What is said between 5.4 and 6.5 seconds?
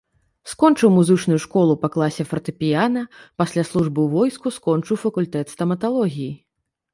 стаматалогіі.